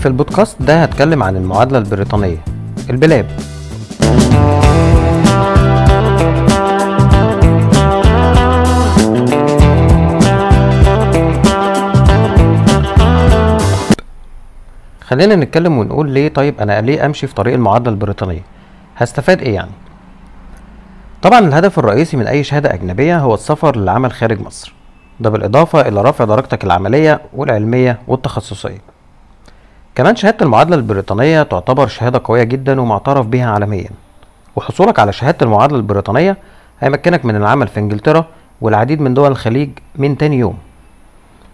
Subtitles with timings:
[0.00, 2.38] في البودكاست ده هتكلم عن المعادلة البريطانية
[2.90, 3.26] البلاب.
[15.00, 18.42] خلينا نتكلم ونقول ليه طيب أنا ليه أمشي في طريق المعادلة البريطانية؟
[18.96, 19.70] هستفاد إيه يعني؟
[21.22, 24.74] طبعا الهدف الرئيسي من أي شهادة أجنبية هو السفر للعمل خارج مصر
[25.20, 28.89] ده بالإضافة إلى رفع درجتك العملية والعلمية والتخصصية.
[30.00, 33.90] كمان شهادة المعادلة البريطانية تعتبر شهادة قوية جدا ومعترف بها عالميا.
[34.56, 36.36] وحصولك على شهادة المعادلة البريطانية
[36.80, 38.24] هيمكنك من العمل في إنجلترا
[38.60, 40.58] والعديد من دول الخليج من تاني يوم.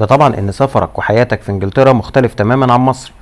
[0.00, 3.12] ده طبعا إن سفرك وحياتك في إنجلترا مختلف تماما عن مصر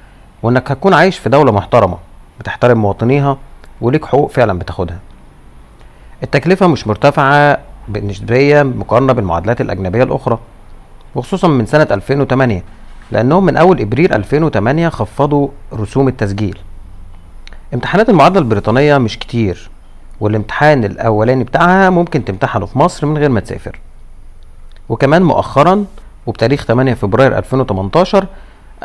[0.43, 1.98] وإنك هتكون عايش في دولة محترمة
[2.41, 3.37] بتحترم مواطنيها
[3.80, 4.99] وليك حقوق فعلا بتاخدها.
[6.23, 10.38] التكلفة مش مرتفعة نسبيا مقارنة بالمعادلات الأجنبية الأخرى
[11.15, 12.62] وخصوصا من سنة 2008
[13.10, 16.59] لأنهم من أول إبريل 2008 خفضوا رسوم التسجيل.
[17.74, 19.71] امتحانات المعادلة البريطانية مش كتير
[20.21, 23.80] والامتحان الأولاني بتاعها ممكن تمتحنه في مصر من غير ما تسافر.
[24.88, 25.84] وكمان مؤخرا
[26.27, 28.27] وبتاريخ 8 فبراير 2018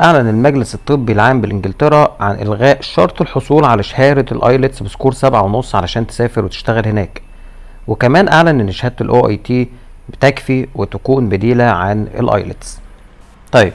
[0.00, 5.12] أعلن المجلس الطبي العام بإنجلترا عن إلغاء شرط الحصول على شهادة ال IELTS ب score
[5.12, 7.22] سبعة ونص علشان تسافر وتشتغل هناك.
[7.86, 9.68] وكمان أعلن إن شهادة ال OET
[10.08, 12.78] بتكفي وتكون بديلة عن ال IELTS.
[13.52, 13.72] طيب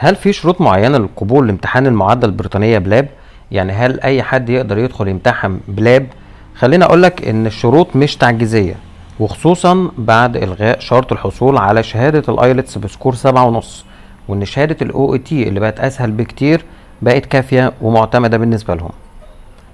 [0.00, 3.08] هل في شروط معينة للقبول لامتحان المعادلة البريطانية PLAB؟
[3.50, 6.06] يعني هل أي حد يقدر يدخل يمتحن PLAB؟
[6.54, 8.74] خليني أقولك إن الشروط مش تعجيزية
[9.20, 13.84] وخصوصا بعد إلغاء شرط الحصول على شهادة ال IELTS ب score سبعة ونص
[14.28, 16.64] وإن شهادة ال OET اللي بقت أسهل بكتير
[17.02, 18.90] بقت كافية ومعتمدة بالنسبة لهم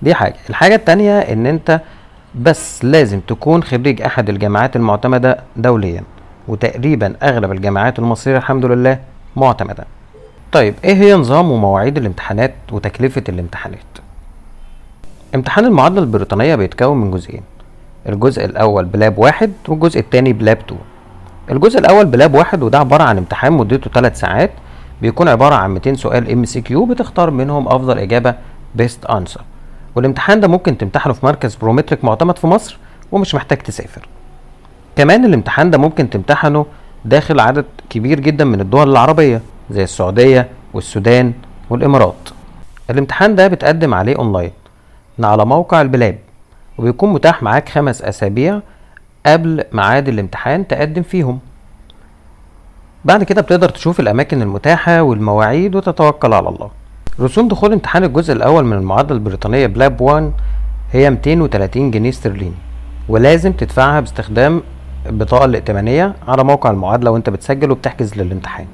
[0.03, 1.81] دي حاجة الحاجة التانية إن أنت
[2.35, 6.03] بس لازم تكون خريج أحد الجامعات المعتمدة دوليا
[6.49, 8.99] وتقريبا أغلب الجامعات المصرية الحمد لله
[9.37, 9.85] معتمدة
[10.55, 13.79] طيب إيه هي نظام ومواعيد الامتحانات وتكلفة الامتحانات؟
[15.35, 17.43] امتحان المعادلة البريطانية بيتكون من جزئين
[18.09, 20.77] الجزء الأول PLAB واحد والجزء التاني PLAB two
[21.51, 24.51] الجزء الأول PLAB واحد وده عبارة عن امتحان مدته 3 ساعات
[25.03, 28.35] بيكون عبارة عن 200 سؤال MCQ بتختار منهم أفضل إجابة
[28.75, 29.41] best answer
[29.95, 32.79] والامتحان ده ممكن تمتحنه في مركز Prometric معتمد في مصر
[33.13, 34.09] ومش محتاج تسافر.
[34.97, 36.67] كمان الامتحان ده ممكن تمتحنه
[37.05, 39.41] داخل عدد كبير جدا من الدول العربية.
[39.71, 41.33] زي السعودية والسودان
[41.71, 42.29] والإمارات.
[42.91, 44.51] الامتحان ده بتقدم عليه أونلاين
[45.19, 46.19] من على موقع ال PLAB
[46.79, 48.61] وبيكون متاح معاك خمس أسابيع
[49.27, 51.39] قبل ميعاد الامتحان تقدم فيهم.
[53.05, 56.71] بعد كده بتقدر تشوف الأماكن المتاحة والمواعيد وتتوكل على الله.
[57.21, 60.33] رسوم دخول امتحان الجزء الأول من المعادلة البريطانية بلاب 1
[60.93, 62.55] هي 230 جنيه استرليني
[63.09, 64.63] ولازم تدفعها باستخدام
[65.07, 68.67] البطاقة الائتمانية على موقع المعادلة وانت بتسجل وبتحجز للامتحان.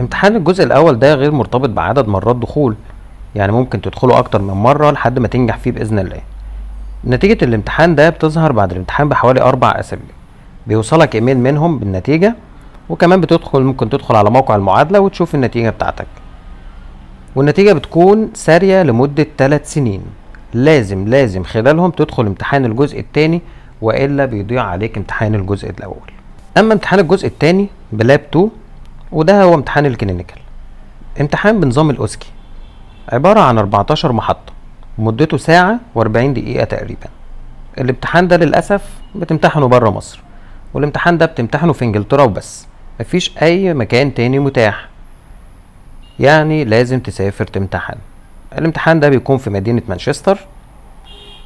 [0.00, 2.74] امتحان الجزء الأول ده غير مرتبط بعدد مرات دخول.
[3.34, 6.20] يعني ممكن تدخله أكتر من مرة لحد ما تنجح فيه بإذن الله.
[7.04, 10.14] نتيجة الامتحان ده بتظهر بعد الامتحان بحوالي أربع أسابيع.
[10.66, 12.34] بيوصلك إيميل منهم بالنتيجة
[12.88, 16.06] وكمان بتدخل ممكن تدخل على موقع المعادلة وتشوف النتيجة بتاعتك.
[17.36, 20.02] والنتيجة بتكون سارية لمدة 3 سنين.
[20.54, 23.40] لازم لازم خلالهم تدخل امتحان الجزء التاني
[23.82, 26.10] وإلا بيضيع عليك امتحان الجزء الأول.
[26.58, 28.50] أما امتحان الجزء التاني PLAB 2
[29.12, 30.38] وده هو امتحان ال clinical.
[31.20, 32.28] امتحان بنظام ال OSCE.
[33.12, 34.52] عبارة عن 14 محطة
[34.98, 37.06] مدته ساعة و40 دقيقة تقريبا.
[37.78, 38.82] الامتحان ده للأسف
[39.14, 40.20] بتمتحنه بره مصر
[40.74, 42.66] والامتحان ده بتمتحنه في إنجلترا وبس.
[43.00, 44.88] مفيش أي مكان تاني متاح.
[46.20, 47.94] يعني لازم تسافر تمتحن.
[48.58, 50.38] الامتحان ده بيكون في مدينة مانشستر.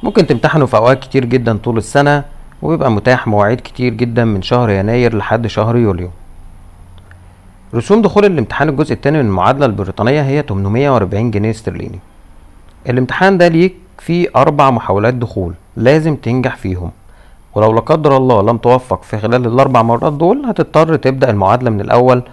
[0.03, 2.23] ممكن تمتحنه في أوقات كتير جدا طول السنة
[2.61, 6.11] وبيبقى متاح مواعيد كتير جدا من شهر يناير لحد شهر يوليو.
[7.75, 11.99] رسوم دخول الامتحان الجزء التاني من المعادلة البريطانية هي 840 جنيه استرليني.
[12.89, 16.91] الامتحان ده ليك فيه أربع محاولات دخول لازم تنجح فيهم.
[17.55, 21.81] ولو لا قدر الله لم توفق في خلال الأربع مرات دول هتضطر تبدأ المعادلة من
[21.81, 22.23] الأول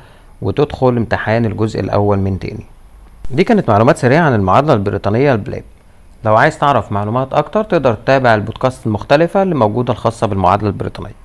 [0.42, 2.64] وتدخل امتحان الجزء الأول من تاني.
[3.30, 5.62] دي كانت معلومات سريعة عن المعادلة البريطانية البلاب
[6.24, 11.19] لو عايز تعرف معلومات أكتر تقدر تتابع البودكاست المختلفة اللي موجودة الخاصة بالمعادلة البريطانية.